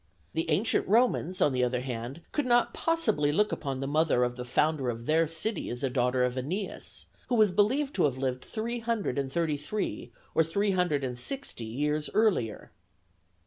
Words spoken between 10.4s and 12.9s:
three hundred and sixty years earlier.